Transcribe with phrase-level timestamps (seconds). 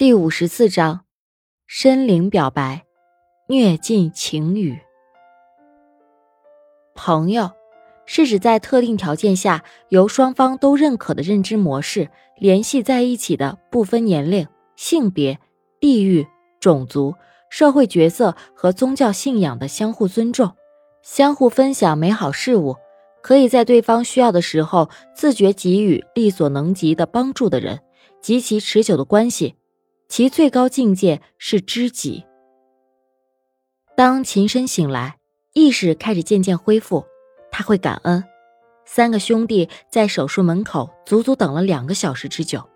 [0.00, 1.02] 第五十四章，
[1.66, 2.86] 深灵表白，
[3.48, 4.78] 虐尽情语。
[6.94, 7.50] 朋友
[8.06, 12.08] 是指在特定条件下由双方都认可的认知模式
[12.38, 15.38] 联系在一起的，不分年龄、性别、
[15.78, 16.26] 地域、
[16.60, 17.14] 种族、
[17.50, 20.50] 社会角色和宗教信仰的相互尊重、
[21.02, 22.74] 相互分享美好事物，
[23.22, 27.80] 可以在对方需要的时候自觉给予力所能及的帮助的人，
[28.22, 29.56] 及其持久的关系。
[30.10, 32.24] 其最高境界是知己。
[33.96, 35.18] 当秦深醒来，
[35.54, 37.06] 意识开始渐渐恢复，
[37.52, 38.22] 他会感恩。
[38.84, 42.68] 三个兄弟在手术门口足足等了两个小时之久。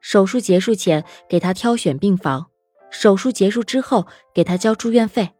[0.00, 2.46] 手术结束前给他挑选病房，
[2.90, 5.32] 手术结束之后给他交住院费，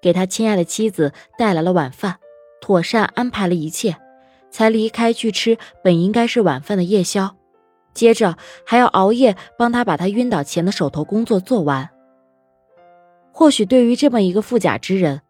[0.00, 2.20] 给他亲爱的妻子带来了晚饭，
[2.60, 3.96] 妥善安排了一切，
[4.52, 7.35] 才离开去吃本应该是晚饭的夜宵。
[7.96, 8.36] 接着
[8.66, 11.88] 还要熬夜帮他把他晕倒前的手头工作做完。
[13.32, 15.22] 或许对于这么一个富甲之人，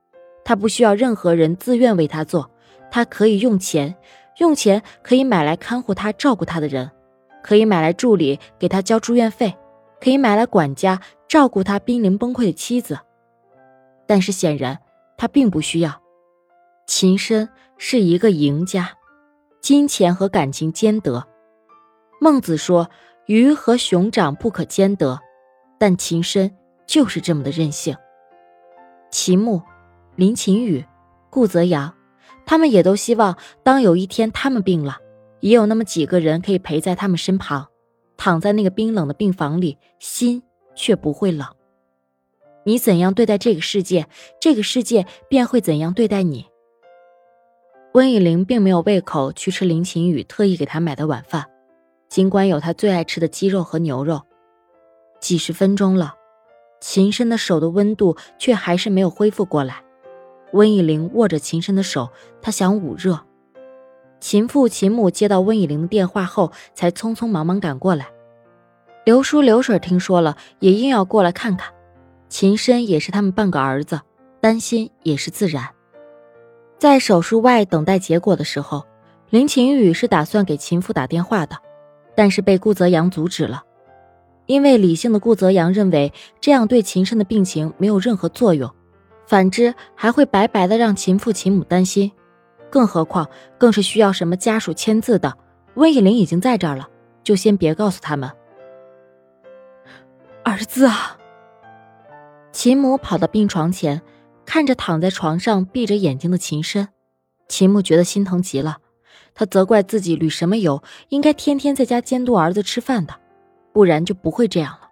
[0.45, 2.51] 他不需要任何人自愿为他做，
[2.91, 3.95] 他可以用钱，
[4.39, 6.91] 用钱可以买来看护他、照顾他的人，
[7.41, 9.57] 可以买来助理给他交住院费，
[10.01, 12.99] 可以买来管家照顾他濒临崩溃的妻子。
[14.09, 14.81] 但是显然
[15.17, 16.03] 他并不需要。
[16.89, 17.49] 秦深
[17.79, 18.91] 是一个赢家，
[19.61, 21.29] 金钱和感情兼得。
[22.27, 22.91] 孟子说
[23.27, 25.21] ：“鱼和熊掌不可兼得。”
[25.79, 27.97] 但秦深就是这么的任性。
[29.13, 29.63] 齐木、
[30.17, 30.85] 林秦雨、
[31.31, 31.95] 顾泽阳，
[32.45, 34.97] 他们也都希望，当有一天他们病了，
[35.39, 37.69] 也有那么几个人可以陪在他们身旁，
[38.17, 40.43] 躺在那个冰冷的病房里，心
[40.75, 41.47] 却不会冷。
[42.65, 44.09] 你怎样对待这个世界，
[44.41, 46.47] 这个世界便会怎样对待你。
[47.93, 51.47] 温以玲并没有胃口去吃林秦雨特意给他买的晚饭。
[52.09, 54.23] 尽管有他最爱吃的鸡肉和牛肉，
[55.21, 56.15] 几十分钟了，
[56.81, 59.83] 秦深的手的温度却还是没有恢复过来。
[60.53, 62.09] 温以玲握着秦深的手，
[62.41, 63.21] 他想捂热。
[64.21, 68.09] 秦父秦母接到温以玲的电话后，才匆匆忙忙赶过来。
[69.05, 71.73] 刘叔刘婶听说了，也硬要过来看看。
[72.29, 74.01] 秦深也是他们半个儿子，
[74.41, 75.69] 担心也是自然。
[76.79, 78.85] 在手术外等待结果的时候，
[79.31, 81.57] 林晴雨是打算给秦父打电话的。
[82.17, 83.63] 但是被顾泽阳阻止了，
[84.47, 88.69] 因为理性的顾泽阳认为这样对秦深的病情没有任何作用，
[89.27, 92.11] 反之还会白白的让秦父秦母担心。
[92.71, 93.29] 更何况，
[93.59, 95.37] 更是需要什么家属签字的。
[95.75, 96.89] 温以玲已经在这儿了，
[97.23, 98.31] 就先别告诉他们。
[100.43, 101.19] 儿子啊！
[102.51, 104.01] 秦母跑到病床前，
[104.45, 106.89] 看着躺在床上闭着眼睛的秦深，
[107.49, 108.79] 秦母觉得心疼极了。
[109.37, 113.15] 他责怪自己旅什么游，应该天天在家监督儿子吃饭的，
[113.73, 114.89] 不然就不会这样了。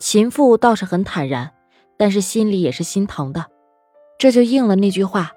[0.00, 1.52] 秦父倒是很坦然，
[1.98, 3.46] 但是心里也是心疼的。
[4.18, 5.32] 这就应了那句话：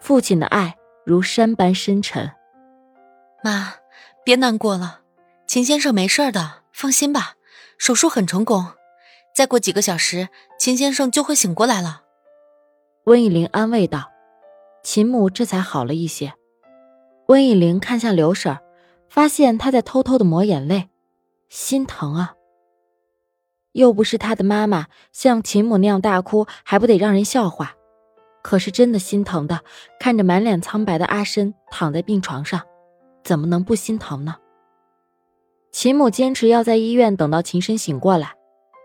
[0.00, 2.32] 父亲的爱如山般深沉。
[3.44, 3.74] 妈，
[4.24, 5.02] 别难过了，
[5.46, 7.34] 秦先生没事的，放心吧。
[7.78, 8.66] 手术很成功，
[9.32, 10.28] 再过几个小时，
[10.58, 12.02] 秦先生就会醒过来了。
[13.04, 14.10] 温以玲安慰道。
[14.82, 16.34] 秦母这才好了一些。
[17.28, 18.62] 温以玲看向刘婶儿，
[19.10, 20.88] 发现她在偷偷的抹眼泪，
[21.50, 22.34] 心疼啊。
[23.72, 27.74] 又不是她的妈妈，像秦母那样大哭，还不得让人笑话。
[28.40, 29.60] 可是真的心疼的，
[30.00, 32.62] 看着满脸苍白的阿深躺在病床上，
[33.22, 34.36] 怎么能不心疼呢？
[35.70, 38.36] 秦母坚持要在医院等到秦深醒过来，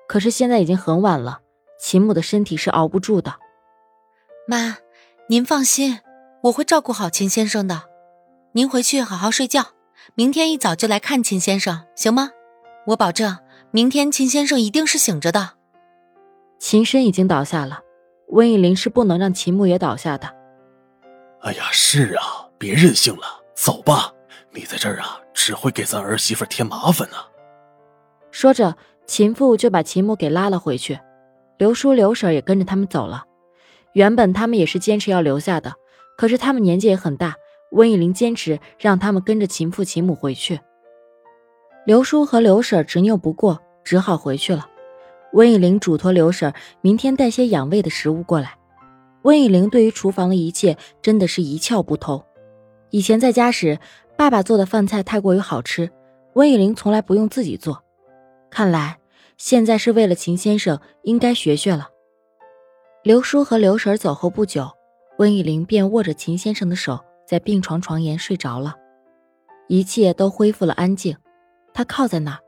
[0.05, 1.39] 可是现在已经很晚了，
[1.79, 3.35] 秦母的身体是熬不住的。
[4.45, 4.79] 妈，
[5.29, 6.01] 您放心，
[6.41, 7.92] 我会照顾好秦先生的。
[8.55, 9.65] 您回去好好睡觉，
[10.13, 12.29] 明天一早就来看秦先生，行吗？
[12.85, 13.35] 我保证，
[13.71, 15.53] 明天秦先生一定是醒着的。
[16.59, 17.79] 秦深已经倒下了，
[18.27, 20.31] 温以玲是不能让秦牧也倒下的。
[21.41, 23.23] 哎呀，是啊，别任性了，
[23.55, 24.13] 走吧。
[24.51, 27.17] 你在这儿啊，只会给咱儿媳妇添麻烦呢。
[28.29, 28.77] 说着，
[29.07, 30.99] 秦父就把秦牧给拉了回去，
[31.57, 33.23] 刘叔刘婶也跟着他们走了。
[33.94, 35.73] 原本他们也是坚持要留下的，
[36.15, 37.33] 可是他们年纪也很大。
[37.73, 40.59] 温以玲坚持让他们跟着秦父秦母回去。
[41.85, 44.67] 刘叔和刘婶执拗不过，只好回去了。
[45.33, 48.57] 温以玲嘱托刘婶明天带些养胃的食物过来。
[49.23, 52.23] 温以玲对于厨房的一切真的是一窍不通。
[52.91, 53.79] 以前在家时，
[54.15, 55.89] 爸爸做的饭菜太过于好吃，
[56.33, 57.83] 温以玲从来不用自己做。
[58.51, 58.99] 看来
[59.37, 61.89] 现在是为了秦先生，应该学学了。
[63.01, 64.69] 刘叔和刘婶走后不久，
[65.17, 66.99] 温以玲便握着秦先生的手。
[67.33, 68.75] 在病床床沿睡着了，
[69.68, 71.18] 一切都恢复了安静。
[71.74, 72.39] 他靠在那儿，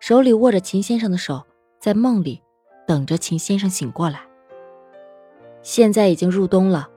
[0.00, 1.44] 手里握着秦先生的手，
[1.78, 2.42] 在梦里
[2.84, 4.22] 等着秦先生醒过来。
[5.62, 6.88] 现在已经入冬了，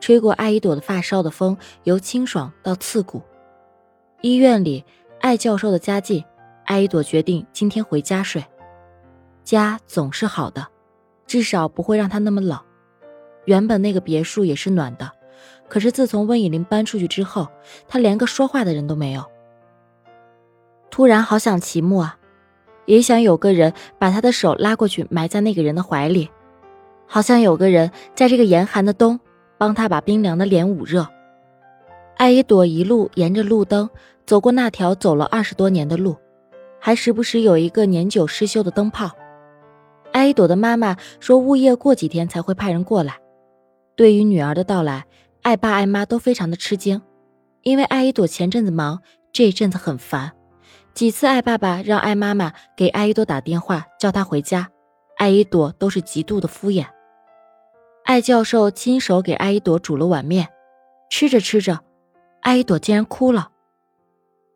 [0.00, 3.20] 吹过艾依朵的发梢的风由清爽到刺骨。
[4.22, 4.82] 医院里，
[5.20, 6.24] 艾教授的家近，
[6.64, 8.42] 艾依朵决定今天回家睡。
[9.42, 10.66] 家总是好的，
[11.26, 12.58] 至少不会让她那么冷。
[13.44, 15.12] 原本那个别墅也是暖的，
[15.68, 17.48] 可是自从温以玲搬出去之后，
[17.88, 19.24] 他连个说话的人都没有。
[20.90, 22.16] 突然好想齐木啊，
[22.86, 26.30] 也想有个人把他的手拉过去埋在那个人的怀里。
[27.06, 29.18] 好像有个人在这个严寒的冬，
[29.58, 31.06] 帮他把冰凉的脸捂热。
[32.16, 33.90] 艾依朵一路沿着路灯
[34.24, 36.16] 走过那条走了二十多年的路，
[36.78, 39.10] 还时不时有一个年久失修的灯泡。
[40.12, 43.18] 艾依朵的妈妈说，物业过几天才会派人过来。
[43.96, 45.06] 对于女儿的到来，
[45.42, 47.00] 艾爸艾妈都非常的吃惊，
[47.62, 49.00] 因为艾依朵前阵子忙，
[49.32, 50.32] 这一阵子很烦。
[50.94, 54.68] 几次艾爸爸让艾妈妈给艾依朵打电话，叫她回家。
[55.16, 56.86] 艾依朵都是极度的敷衍。
[58.04, 60.48] 艾教授亲手给艾依朵煮了碗面，
[61.08, 61.80] 吃着吃着，
[62.40, 63.50] 艾依朵竟然哭了。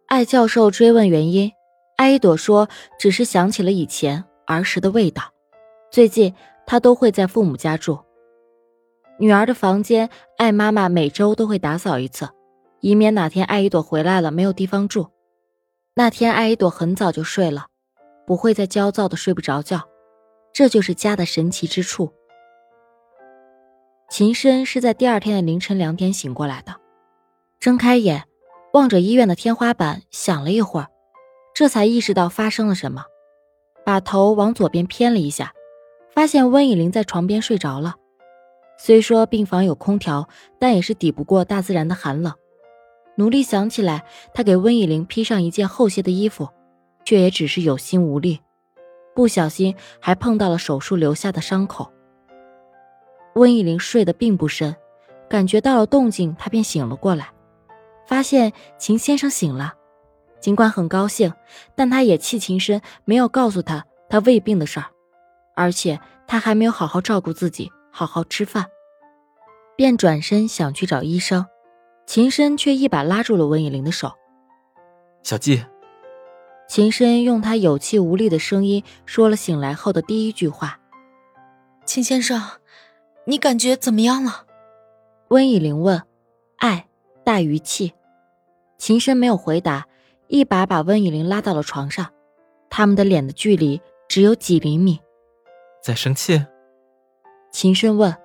[0.08, 1.52] 艾教授追问原因，
[1.96, 2.68] 艾依朵说
[2.98, 5.22] 只是想起了以前儿时的味道。
[5.90, 6.34] 最近
[6.66, 7.98] 她都会在父母家住。
[9.20, 12.28] 女儿的房间，艾妈妈每周都会打扫一次，
[12.80, 15.08] 以免哪天艾依朵回来了没有地方住。
[15.94, 17.66] 那天艾依朵很早就睡了，
[18.24, 19.88] 不会再焦躁的睡不着觉。
[20.52, 22.12] 这就是家的神奇之处。
[24.08, 26.76] 秦深是在第二天的凌晨两点醒过来的，
[27.58, 28.24] 睁开眼，
[28.72, 30.86] 望着医院的天花板，想了一会儿，
[31.54, 33.04] 这才意识到发生了什么，
[33.84, 35.52] 把头往左边偏了一下，
[36.14, 37.96] 发现温以玲在床边睡着了。
[38.78, 40.28] 虽说病房有空调，
[40.58, 42.32] 但也是抵不过大自然的寒冷。
[43.16, 46.48] 努力想起来，他给温以玲披上一件厚些的衣服，
[47.04, 48.40] 却也只是有心无力。
[49.14, 51.92] 不小心还碰到了手术留下的伤口。
[53.34, 54.76] 温以玲睡得并不深，
[55.28, 57.30] 感觉到了动静，她便醒了过来，
[58.06, 59.74] 发现秦先生醒了。
[60.40, 61.32] 尽管很高兴，
[61.74, 64.86] 但他也气秦深没有告诉他他胃病的事儿，
[65.56, 65.98] 而且
[66.28, 68.70] 他还没有好好照顾自己，好好吃饭，
[69.74, 71.44] 便转身想去找医生。
[72.06, 74.12] 秦深却一把拉住了温以玲的手
[75.24, 75.64] ：“小季。”
[76.70, 80.78] 秦深用他有气无力的声音说了醒来后的第一句话
[81.84, 82.40] ：“秦先生，
[83.24, 84.46] 你感觉怎么样了？”
[85.30, 86.00] 温以玲问。
[86.58, 86.86] 爱
[87.24, 87.94] 大于气。
[88.78, 89.88] 秦深没有回答，
[90.28, 92.12] 一把把温以玲拉到了床上，
[92.70, 95.00] 他们的脸的距离只有几厘米。
[95.82, 96.46] 在生气？
[97.50, 98.16] 秦深问。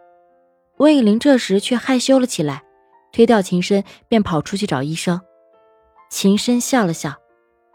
[0.78, 2.64] 温以玲这时却害羞了起来，
[3.12, 5.22] 推掉秦深便跑出去找医生。
[6.10, 7.14] 秦深笑了笑。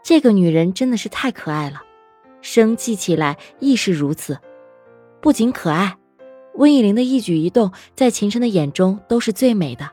[0.01, 1.81] 这个女人真的是太可爱了，
[2.41, 4.39] 生气起来亦是如此。
[5.21, 5.97] 不仅可爱，
[6.55, 9.89] 温以玲的一举一动在秦深的眼中都是最美的，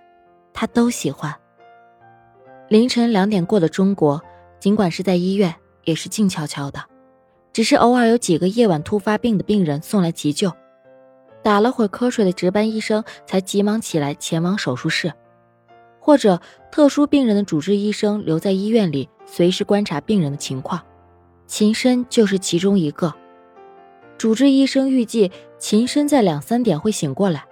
[0.53, 1.35] 他都喜欢。
[2.69, 4.23] 凌晨两点过的中国，
[4.61, 5.55] 尽管是在医院，
[5.85, 6.85] 也是静悄悄的，
[7.53, 10.53] 只是偶尔有几个夜晚突发病的病人送来急救，
[11.47, 15.13] 打了会瞌睡的值班医生才急忙起来前往手术室。
[16.01, 16.41] 或者
[16.73, 20.83] 特殊病人的主治医生留在医院里，随时观察病人的情况。
[21.47, 23.15] 秦深就是其中一个。
[24.19, 27.45] 主治医生预计秦深在两三点会醒过来。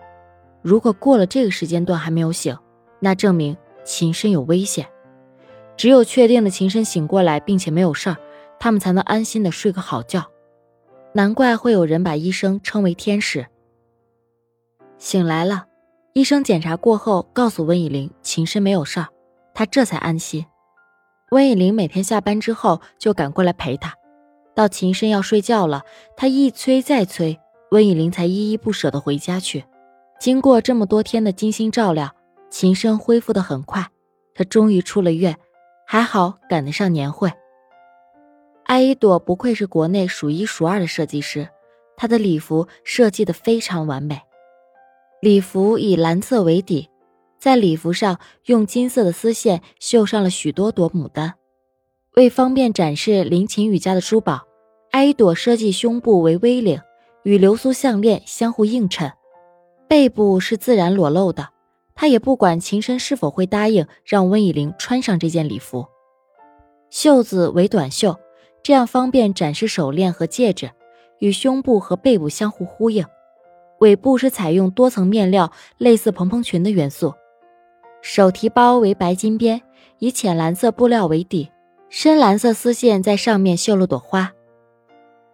[0.61, 2.59] 如果过了这个时间段还没有醒，
[2.99, 4.89] 那证明秦深有危险。
[5.77, 8.17] 只有确定了秦深醒过来并且没有事儿，
[8.59, 10.25] 他们才能安心的睡个好觉。
[11.13, 13.47] 难怪会有人把医生称为天使。
[15.05, 15.67] 醒来了。
[16.15, 19.09] 医生检查过后，告诉温以玲秦深没有事儿，
[19.53, 20.47] 他这才安心。
[21.31, 23.93] 温以玲每天下班之后就赶过来陪他，
[24.55, 25.83] 到秦深要睡觉了，
[26.17, 27.39] 他一催再催，
[27.71, 29.67] 温以玲才依依不舍地回家去。
[30.19, 32.11] 经过这么多天的精心照料，
[32.49, 33.87] 秦深恢复得很快，
[34.35, 35.37] 他终于出了院，
[35.87, 37.31] 还好赶得上年会。
[38.65, 41.47] 艾依朵不愧是国内数一数二的设计师，
[41.95, 44.23] 她的礼服设计得非常完美。
[45.25, 46.91] 礼服以蓝色为底，
[47.39, 51.33] 在礼服上用金色的丝线绣上了许多朵牡丹。
[52.15, 54.43] 为方便展示林晴雨家的珠宝，
[54.91, 56.79] 艾依朵设计胸部为 V 领，
[57.23, 59.11] 与流苏项链相互映衬，
[59.89, 61.49] 背部是自然裸露的。
[61.95, 65.87] 她也不管秦深是否会答应让温以玲穿上这件礼服。
[66.91, 68.15] 袖子为短袖，
[68.63, 70.71] 这样方便展示手链和戒指，
[71.19, 73.07] 与胸部和背部相互呼应。
[73.81, 77.15] 尾部是采用多层面料，类似蓬蓬裙的元素。
[78.03, 79.61] 手提包为白金边，
[79.99, 81.51] 以浅蓝色布料为底，
[81.89, 84.33] 深蓝色丝线在上面绣了朵花。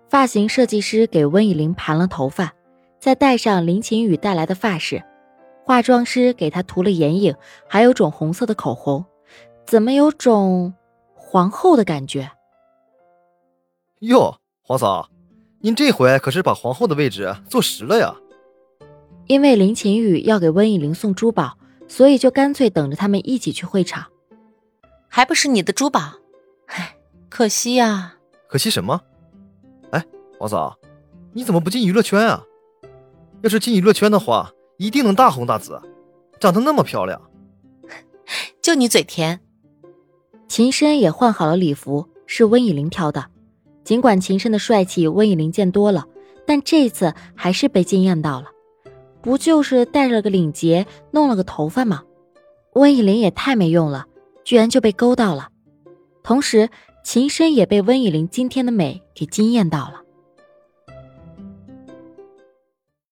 [0.08, 2.52] 发型设计师给温以玲盘了头发，
[2.98, 5.02] 再戴上林晴雨带来的发饰，
[5.64, 7.34] 化妆师给她涂了眼影，
[7.68, 9.04] 还有种红色的口红，
[9.66, 10.74] 怎么有种
[11.14, 12.30] 皇后的感觉？
[14.00, 15.08] 哟，皇嫂，
[15.60, 18.14] 您这回可是把皇后的位置坐实了呀？
[19.30, 21.56] 因为林晴雨要给温以玲送珠宝，
[21.86, 24.06] 所以就干脆等着他们一起去会场。
[25.06, 26.00] 还不是你的珠宝？
[26.66, 26.96] 唉，
[27.28, 28.16] 可惜呀。
[28.48, 29.00] 可惜什么？
[29.92, 30.04] 哎，
[30.40, 30.76] 王嫂，
[31.32, 32.42] 你怎么不进娱乐圈啊？
[33.42, 35.80] 要是进娱乐圈的话，一定能大红大紫。
[36.40, 37.22] 长得那么漂亮，
[38.60, 39.38] 就你嘴甜。
[40.48, 43.26] 秦深也换好了礼服，是温以玲挑的。
[43.84, 46.08] 尽管秦深的帅气温以玲见多了，
[46.44, 48.48] 但这次还是被惊艳到了。
[49.22, 52.02] 不就是戴了个领结，弄了个头发吗？
[52.74, 54.06] 温以玲也太没用了，
[54.44, 55.48] 居然就被勾到了。
[56.22, 56.68] 同时，
[57.04, 60.02] 秦深也被温以玲今天的美给惊艳到了。